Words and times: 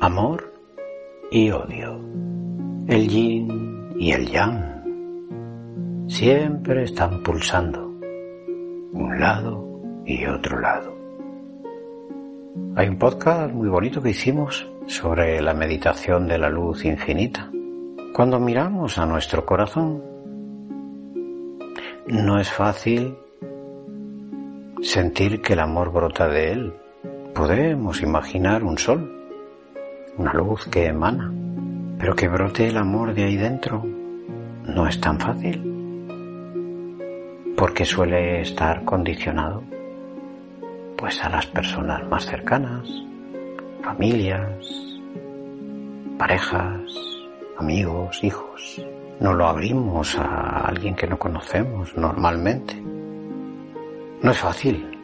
Amor 0.00 0.54
y 1.30 1.50
odio, 1.50 2.00
el 2.86 3.08
yin 3.08 3.94
y 3.98 4.12
el 4.12 4.30
yang, 4.30 6.06
siempre 6.08 6.84
están 6.84 7.22
pulsando, 7.22 7.84
un 8.92 9.18
lado 9.18 9.82
y 10.06 10.24
otro 10.24 10.60
lado. 10.60 10.96
Hay 12.76 12.88
un 12.88 12.96
podcast 12.96 13.52
muy 13.52 13.68
bonito 13.68 14.00
que 14.00 14.10
hicimos 14.10 14.68
sobre 14.86 15.42
la 15.42 15.52
meditación 15.52 16.28
de 16.28 16.38
la 16.38 16.48
luz 16.48 16.84
infinita. 16.84 17.50
Cuando 18.14 18.38
miramos 18.38 18.98
a 18.98 19.06
nuestro 19.06 19.44
corazón, 19.44 20.02
no 22.06 22.38
es 22.38 22.50
fácil 22.52 23.16
sentir 24.80 25.42
que 25.42 25.54
el 25.54 25.60
amor 25.60 25.92
brota 25.92 26.28
de 26.28 26.52
él. 26.52 26.74
Podemos 27.34 28.00
imaginar 28.00 28.62
un 28.62 28.78
sol 28.78 29.17
una 30.18 30.32
luz 30.34 30.66
que 30.66 30.86
emana, 30.86 31.32
pero 31.98 32.14
que 32.14 32.28
brote 32.28 32.66
el 32.68 32.76
amor 32.76 33.14
de 33.14 33.24
ahí 33.24 33.36
dentro 33.36 33.84
no 34.64 34.86
es 34.86 35.00
tan 35.00 35.18
fácil, 35.18 35.62
porque 37.56 37.84
suele 37.84 38.42
estar 38.42 38.84
condicionado 38.84 39.62
pues 40.96 41.22
a 41.24 41.28
las 41.28 41.46
personas 41.46 42.06
más 42.08 42.26
cercanas, 42.26 42.88
familias, 43.82 44.66
parejas, 46.18 46.82
amigos, 47.56 48.22
hijos. 48.24 48.82
No 49.20 49.32
lo 49.34 49.46
abrimos 49.46 50.18
a 50.18 50.66
alguien 50.66 50.96
que 50.96 51.06
no 51.06 51.16
conocemos 51.18 51.96
normalmente. 51.96 52.74
No 54.22 54.30
es 54.32 54.38
fácil. 54.38 54.98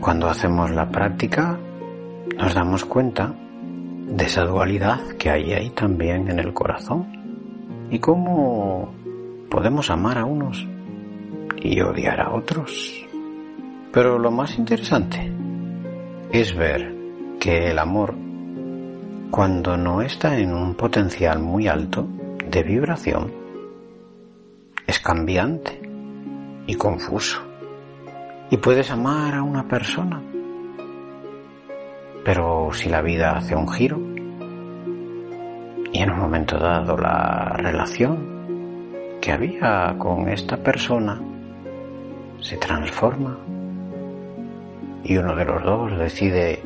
Cuando 0.00 0.28
hacemos 0.28 0.70
la 0.70 0.88
práctica 0.88 1.58
nos 2.38 2.54
damos 2.54 2.84
cuenta 2.86 3.34
de 4.06 4.24
esa 4.24 4.44
dualidad 4.44 5.00
que 5.18 5.30
hay 5.30 5.52
ahí 5.52 5.70
también 5.70 6.28
en 6.28 6.38
el 6.38 6.52
corazón 6.52 7.86
y 7.90 7.98
cómo 7.98 8.94
podemos 9.50 9.90
amar 9.90 10.18
a 10.18 10.24
unos 10.24 10.66
y 11.56 11.80
odiar 11.80 12.20
a 12.20 12.32
otros. 12.32 13.04
Pero 13.92 14.18
lo 14.18 14.30
más 14.30 14.58
interesante 14.58 15.32
es 16.30 16.54
ver 16.54 16.94
que 17.40 17.70
el 17.70 17.78
amor, 17.78 18.14
cuando 19.30 19.76
no 19.76 20.02
está 20.02 20.38
en 20.38 20.54
un 20.54 20.74
potencial 20.74 21.40
muy 21.40 21.66
alto 21.66 22.06
de 22.48 22.62
vibración, 22.62 23.32
es 24.86 25.00
cambiante 25.00 25.80
y 26.66 26.74
confuso. 26.76 27.40
Y 28.50 28.56
puedes 28.58 28.88
amar 28.92 29.34
a 29.34 29.42
una 29.42 29.66
persona 29.66 30.22
pero 32.26 32.70
si 32.72 32.88
la 32.88 33.02
vida 33.02 33.36
hace 33.36 33.54
un 33.54 33.68
giro 33.68 34.00
y 35.92 35.98
en 36.00 36.10
un 36.10 36.18
momento 36.18 36.58
dado 36.58 36.96
la 36.96 37.54
relación 37.56 39.18
que 39.22 39.30
había 39.30 39.94
con 39.96 40.28
esta 40.28 40.56
persona 40.56 41.22
se 42.40 42.56
transforma 42.56 43.38
y 45.04 45.16
uno 45.16 45.36
de 45.36 45.44
los 45.44 45.62
dos 45.62 45.96
decide 45.96 46.64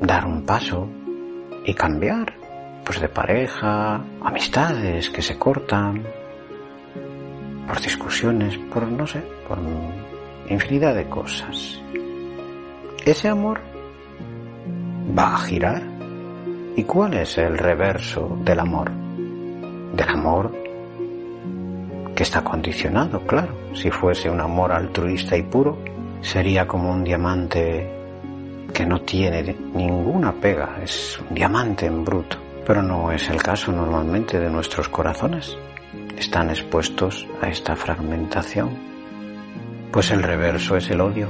dar 0.00 0.24
un 0.24 0.46
paso 0.46 0.88
y 1.66 1.74
cambiar, 1.74 2.32
pues 2.82 2.98
de 2.98 3.10
pareja, 3.10 4.00
amistades 4.22 5.10
que 5.10 5.20
se 5.20 5.38
cortan, 5.38 6.02
por 7.66 7.78
discusiones, 7.82 8.56
por 8.72 8.88
no 8.88 9.06
sé, 9.06 9.22
por 9.46 9.58
infinidad 10.48 10.94
de 10.94 11.06
cosas. 11.10 11.78
Ese 13.04 13.28
amor 13.28 13.60
va 15.16 15.34
a 15.34 15.38
girar? 15.38 15.82
¿Y 16.76 16.84
cuál 16.84 17.14
es 17.14 17.38
el 17.38 17.58
reverso 17.58 18.38
del 18.44 18.60
amor? 18.60 18.90
Del 18.90 20.08
amor 20.08 20.54
que 22.14 22.22
está 22.22 22.42
condicionado, 22.42 23.20
claro. 23.20 23.54
Si 23.74 23.90
fuese 23.90 24.30
un 24.30 24.40
amor 24.40 24.72
altruista 24.72 25.36
y 25.36 25.42
puro, 25.42 25.78
sería 26.20 26.66
como 26.66 26.90
un 26.90 27.04
diamante 27.04 27.88
que 28.72 28.86
no 28.86 29.00
tiene 29.02 29.56
ninguna 29.74 30.32
pega, 30.32 30.78
es 30.82 31.18
un 31.28 31.34
diamante 31.34 31.86
en 31.86 32.04
bruto. 32.04 32.36
Pero 32.66 32.82
no 32.82 33.10
es 33.10 33.30
el 33.30 33.42
caso 33.42 33.72
normalmente 33.72 34.38
de 34.38 34.50
nuestros 34.50 34.88
corazones. 34.88 35.56
Están 36.16 36.50
expuestos 36.50 37.26
a 37.40 37.48
esta 37.48 37.74
fragmentación. 37.74 38.70
Pues 39.90 40.10
el 40.10 40.22
reverso 40.22 40.76
es 40.76 40.90
el 40.90 41.00
odio. 41.00 41.28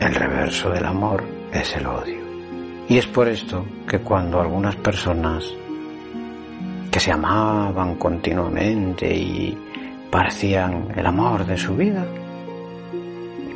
El 0.00 0.14
reverso 0.14 0.70
del 0.70 0.84
amor 0.84 1.39
es 1.52 1.76
el 1.76 1.86
odio. 1.86 2.20
Y 2.88 2.98
es 2.98 3.06
por 3.06 3.28
esto 3.28 3.64
que 3.88 4.00
cuando 4.00 4.40
algunas 4.40 4.76
personas 4.76 5.44
que 6.90 7.00
se 7.00 7.12
amaban 7.12 7.94
continuamente 7.96 9.14
y 9.14 9.56
parecían 10.10 10.88
el 10.96 11.06
amor 11.06 11.46
de 11.46 11.56
su 11.56 11.76
vida, 11.76 12.04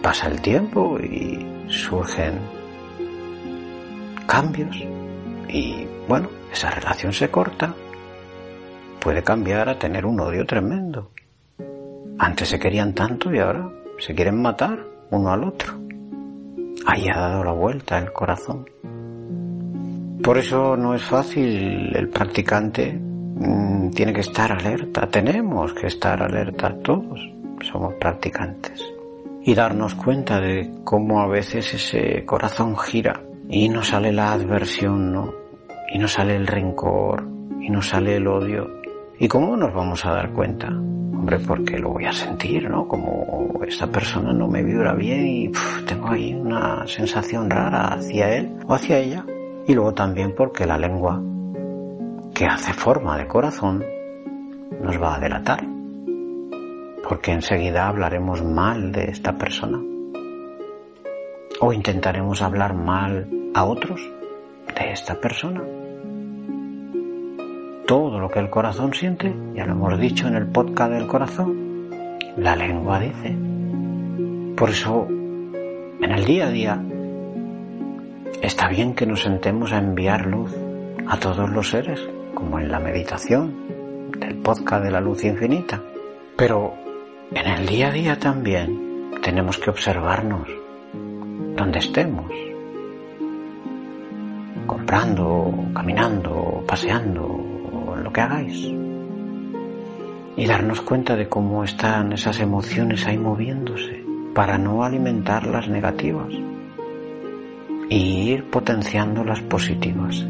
pasa 0.02 0.28
el 0.28 0.40
tiempo 0.40 0.98
y 1.00 1.44
surgen 1.68 2.38
cambios 4.26 4.76
y 5.48 5.86
bueno, 6.08 6.28
esa 6.52 6.70
relación 6.70 7.12
se 7.12 7.30
corta, 7.30 7.74
puede 9.00 9.22
cambiar 9.22 9.68
a 9.68 9.78
tener 9.78 10.06
un 10.06 10.20
odio 10.20 10.46
tremendo. 10.46 11.10
Antes 12.18 12.48
se 12.48 12.58
querían 12.58 12.94
tanto 12.94 13.34
y 13.34 13.38
ahora 13.38 13.68
se 13.98 14.14
quieren 14.14 14.40
matar 14.40 14.78
uno 15.10 15.32
al 15.32 15.44
otro 15.44 15.83
haya 16.86 17.14
dado 17.14 17.44
la 17.44 17.52
vuelta 17.52 17.98
el 17.98 18.12
corazón. 18.12 18.68
Por 20.22 20.38
eso 20.38 20.76
no 20.76 20.94
es 20.94 21.02
fácil, 21.02 21.94
el 21.94 22.08
practicante 22.08 22.92
mm, 22.92 23.90
tiene 23.90 24.12
que 24.12 24.22
estar 24.22 24.52
alerta, 24.52 25.06
tenemos 25.08 25.74
que 25.74 25.88
estar 25.88 26.22
alerta 26.22 26.74
todos, 26.82 27.20
somos 27.62 27.94
practicantes. 27.94 28.82
Y 29.42 29.54
darnos 29.54 29.94
cuenta 29.94 30.40
de 30.40 30.70
cómo 30.84 31.20
a 31.20 31.26
veces 31.26 31.74
ese 31.74 32.24
corazón 32.24 32.78
gira 32.78 33.20
y 33.48 33.68
no 33.68 33.84
sale 33.84 34.12
la 34.12 34.32
adversión, 34.32 35.12
¿no? 35.12 35.34
Y 35.92 35.98
no 35.98 36.08
sale 36.08 36.34
el 36.36 36.46
rencor, 36.46 37.28
y 37.60 37.68
no 37.68 37.82
sale 37.82 38.16
el 38.16 38.26
odio. 38.26 38.83
¿Y 39.18 39.28
cómo 39.28 39.56
nos 39.56 39.72
vamos 39.72 40.04
a 40.04 40.12
dar 40.12 40.32
cuenta? 40.32 40.68
Hombre, 40.68 41.38
porque 41.38 41.78
lo 41.78 41.90
voy 41.90 42.04
a 42.04 42.12
sentir, 42.12 42.68
¿no? 42.68 42.88
Como 42.88 43.60
esta 43.66 43.86
persona 43.86 44.32
no 44.32 44.48
me 44.48 44.62
vibra 44.62 44.92
bien 44.94 45.26
y 45.26 45.52
tengo 45.86 46.08
ahí 46.08 46.34
una 46.34 46.84
sensación 46.88 47.48
rara 47.48 47.94
hacia 47.94 48.34
él 48.36 48.56
o 48.66 48.74
hacia 48.74 48.98
ella. 48.98 49.24
Y 49.68 49.74
luego 49.74 49.94
también 49.94 50.34
porque 50.36 50.66
la 50.66 50.76
lengua 50.76 51.22
que 52.34 52.44
hace 52.44 52.72
forma 52.72 53.16
de 53.16 53.28
corazón 53.28 53.84
nos 54.82 55.00
va 55.00 55.14
a 55.14 55.20
delatar. 55.20 55.64
Porque 57.08 57.30
enseguida 57.30 57.86
hablaremos 57.86 58.42
mal 58.42 58.90
de 58.90 59.04
esta 59.04 59.38
persona. 59.38 59.80
O 61.60 61.72
intentaremos 61.72 62.42
hablar 62.42 62.74
mal 62.74 63.28
a 63.54 63.64
otros 63.64 64.00
de 64.76 64.90
esta 64.90 65.14
persona 65.20 65.62
todo 67.86 68.18
lo 68.18 68.30
que 68.30 68.38
el 68.38 68.50
corazón 68.50 68.94
siente, 68.94 69.34
ya 69.54 69.66
lo 69.66 69.72
hemos 69.72 69.98
dicho 69.98 70.26
en 70.26 70.36
el 70.36 70.46
podcast 70.46 70.92
del 70.92 71.06
corazón, 71.06 71.90
la 72.36 72.56
lengua 72.56 72.98
dice. 72.98 73.36
Por 74.56 74.70
eso, 74.70 75.06
en 75.08 76.10
el 76.10 76.24
día 76.24 76.46
a 76.46 76.50
día, 76.50 76.82
está 78.40 78.68
bien 78.68 78.94
que 78.94 79.06
nos 79.06 79.22
sentemos 79.22 79.72
a 79.72 79.78
enviar 79.78 80.26
luz 80.26 80.54
a 81.06 81.18
todos 81.18 81.50
los 81.50 81.70
seres, 81.70 82.00
como 82.34 82.58
en 82.58 82.70
la 82.70 82.80
meditación 82.80 84.10
del 84.18 84.36
podcast 84.36 84.84
de 84.84 84.90
la 84.90 85.00
luz 85.00 85.24
infinita. 85.24 85.82
Pero 86.36 86.74
en 87.32 87.46
el 87.46 87.66
día 87.66 87.88
a 87.88 87.92
día 87.92 88.18
también 88.18 89.10
tenemos 89.22 89.58
que 89.58 89.70
observarnos 89.70 90.48
donde 91.56 91.78
estemos, 91.78 92.32
comprando, 94.66 95.68
caminando, 95.74 96.64
paseando, 96.66 97.53
que 98.14 98.22
hagáis. 98.22 98.72
Y 100.36 100.46
darnos 100.46 100.80
cuenta 100.80 101.14
de 101.14 101.28
cómo 101.28 101.62
están 101.62 102.14
esas 102.14 102.40
emociones 102.40 103.06
ahí 103.06 103.18
moviéndose 103.18 104.02
para 104.34 104.56
no 104.56 104.82
alimentar 104.82 105.46
las 105.46 105.68
negativas. 105.68 106.32
y 107.90 108.30
ir 108.30 108.44
potenciando 108.44 109.22
las 109.22 109.42
positivas. 109.42 110.26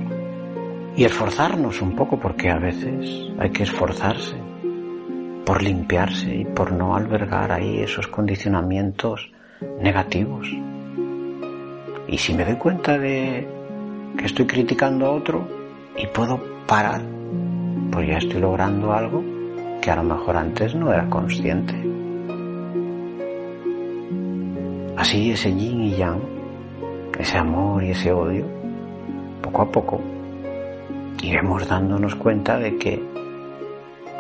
Y 0.97 1.05
esforzarnos 1.05 1.81
un 1.81 1.95
poco 1.95 2.19
porque 2.19 2.51
a 2.51 2.59
veces 2.59 3.31
hay 3.39 3.51
que 3.51 3.63
esforzarse 3.63 4.37
por 5.47 5.63
limpiarse 5.63 6.35
y 6.35 6.45
por 6.45 6.73
no 6.73 6.97
albergar 6.97 7.53
ahí 7.53 7.79
esos 7.79 8.09
condicionamientos 8.09 9.31
negativos. 9.81 10.49
Y 12.09 12.19
si 12.19 12.35
me 12.35 12.45
doy 12.45 12.57
cuenta 12.57 12.99
de 12.99 13.47
que 14.19 14.27
estoy 14.27 14.47
criticando 14.47 15.07
a 15.07 15.11
otro 15.11 15.47
y 15.97 16.07
puedo 16.09 16.41
parar, 16.67 17.03
pues 17.91 18.09
ya 18.09 18.19
estoy 18.19 18.41
logrando 18.41 18.93
algo 18.93 19.23
que 19.81 19.91
a 19.91 19.97
lo 19.97 20.03
mejor 20.03 20.37
antes 20.37 20.75
no 20.75 20.93
era 20.93 21.09
consciente. 21.09 21.75
Así 24.97 25.31
ese 25.31 25.55
yin 25.55 25.83
y 25.83 25.97
yang, 25.97 26.21
ese 27.19 27.39
amor 27.39 27.83
y 27.85 27.91
ese 27.91 28.13
odio, 28.13 28.47
poco 29.43 29.63
a 29.63 29.71
poco 29.71 30.01
iremos 31.23 31.67
dándonos 31.67 32.15
cuenta 32.17 32.59
de 32.59 32.77
que 32.77 33.03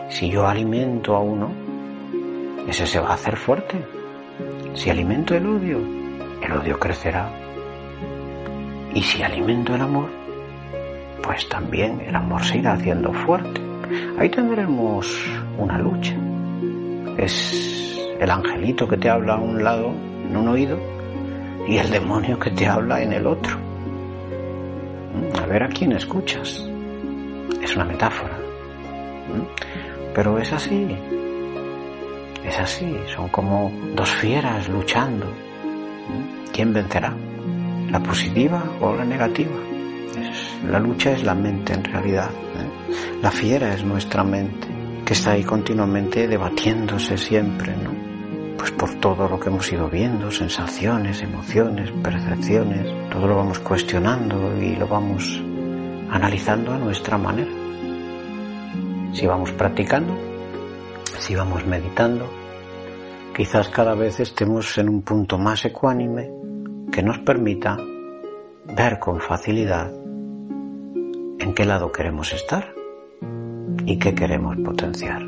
si 0.08 0.30
yo 0.30 0.46
alimento 0.46 1.16
a 1.16 1.20
uno, 1.20 1.50
ese 2.68 2.86
se 2.86 3.00
va 3.00 3.10
a 3.10 3.14
hacer 3.14 3.36
fuerte. 3.36 3.76
Si 4.74 4.90
alimento 4.90 5.34
el 5.34 5.46
odio, 5.46 5.78
el 6.42 6.52
odio 6.52 6.78
crecerá. 6.78 7.30
Y 8.94 9.02
si 9.02 9.22
alimento 9.22 9.74
el 9.74 9.82
amor, 9.82 10.08
pues 11.24 11.48
también 11.48 12.00
el 12.02 12.14
amor 12.14 12.44
se 12.44 12.58
irá 12.58 12.74
haciendo 12.74 13.12
fuerte. 13.12 13.60
Ahí 14.18 14.28
tendremos 14.28 15.06
una 15.56 15.78
lucha. 15.78 16.14
Es 17.16 17.98
el 18.20 18.30
angelito 18.30 18.86
que 18.86 18.98
te 18.98 19.08
habla 19.08 19.34
a 19.34 19.38
un 19.38 19.64
lado, 19.64 19.92
en 20.28 20.36
un 20.36 20.48
oído, 20.48 20.78
y 21.66 21.78
el 21.78 21.90
demonio 21.90 22.38
que 22.38 22.50
te 22.50 22.66
habla 22.66 23.02
en 23.02 23.12
el 23.14 23.26
otro. 23.26 23.56
Mm, 25.14 25.38
a 25.42 25.46
ver 25.46 25.62
a 25.62 25.68
quién 25.68 25.92
escuchas. 25.92 26.68
Es 27.62 27.74
una 27.74 27.86
metáfora. 27.86 28.34
Mm, 28.34 30.12
pero 30.14 30.38
es 30.38 30.52
así. 30.52 30.86
Es 32.44 32.58
así. 32.58 32.94
Son 33.14 33.28
como 33.28 33.72
dos 33.94 34.10
fieras 34.10 34.68
luchando. 34.68 35.26
Mm, 35.26 36.52
¿Quién 36.52 36.74
vencerá? 36.74 37.14
¿La 37.90 38.00
positiva 38.00 38.62
o 38.80 38.94
la 38.94 39.04
negativa? 39.04 39.73
La 40.68 40.78
lucha 40.78 41.12
es 41.12 41.22
la 41.22 41.34
mente 41.34 41.72
en 41.72 41.84
realidad. 41.84 42.30
¿eh? 42.30 42.94
La 43.22 43.30
fiera 43.30 43.74
es 43.74 43.84
nuestra 43.84 44.24
mente, 44.24 44.68
que 45.04 45.12
está 45.12 45.32
ahí 45.32 45.44
continuamente 45.44 46.26
debatiéndose 46.26 47.16
siempre, 47.16 47.74
¿no? 47.76 47.92
Pues 48.56 48.70
por 48.72 48.94
todo 48.94 49.28
lo 49.28 49.38
que 49.38 49.50
hemos 49.50 49.70
ido 49.72 49.90
viendo, 49.90 50.30
sensaciones, 50.30 51.22
emociones, 51.22 51.90
percepciones, 52.02 53.10
todo 53.10 53.26
lo 53.26 53.36
vamos 53.36 53.58
cuestionando 53.58 54.56
y 54.60 54.74
lo 54.76 54.88
vamos 54.88 55.42
analizando 56.10 56.72
a 56.72 56.78
nuestra 56.78 57.18
manera. 57.18 57.50
Si 59.12 59.26
vamos 59.26 59.52
practicando, 59.52 60.16
si 61.18 61.34
vamos 61.34 61.66
meditando, 61.66 62.28
quizás 63.36 63.68
cada 63.68 63.94
vez 63.94 64.20
estemos 64.20 64.78
en 64.78 64.88
un 64.88 65.02
punto 65.02 65.36
más 65.36 65.64
ecuánime 65.64 66.30
que 66.90 67.02
nos 67.02 67.18
permita 67.18 67.76
ver 68.66 68.98
con 68.98 69.20
facilidad 69.20 70.03
en 71.44 71.52
qué 71.52 71.66
lado 71.66 71.92
queremos 71.92 72.32
estar 72.32 72.74
y 73.84 73.98
qué 73.98 74.14
queremos 74.14 74.56
potenciar. 74.64 75.22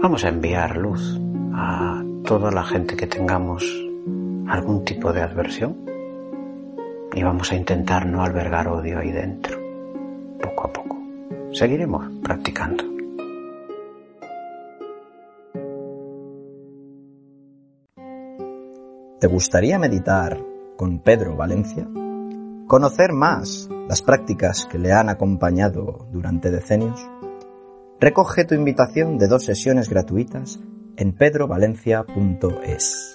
Vamos 0.00 0.24
a 0.24 0.30
enviar 0.30 0.78
luz 0.78 1.20
a 1.52 2.02
toda 2.24 2.50
la 2.50 2.64
gente 2.64 2.96
que 2.96 3.06
tengamos 3.06 3.64
algún 4.48 4.82
tipo 4.86 5.12
de 5.12 5.20
adversión 5.20 5.76
y 7.12 7.22
vamos 7.22 7.52
a 7.52 7.56
intentar 7.56 8.06
no 8.06 8.24
albergar 8.24 8.66
odio 8.66 8.98
ahí 8.98 9.12
dentro, 9.12 9.58
poco 10.40 10.68
a 10.68 10.72
poco. 10.72 10.96
Seguiremos 11.52 12.10
practicando. 12.22 12.84
¿Te 19.20 19.26
gustaría 19.26 19.78
meditar 19.78 20.38
con 20.78 20.98
Pedro 21.00 21.36
Valencia? 21.36 21.86
¿Conocer 22.66 23.12
más 23.12 23.68
las 23.88 24.00
prácticas 24.00 24.64
que 24.64 24.78
le 24.78 24.90
han 24.90 25.10
acompañado 25.10 26.08
durante 26.10 26.50
decenios? 26.50 26.98
Recoge 28.00 28.46
tu 28.46 28.54
invitación 28.54 29.18
de 29.18 29.28
dos 29.28 29.44
sesiones 29.44 29.90
gratuitas 29.90 30.60
en 30.96 31.14
pedrovalencia.es. 31.14 33.13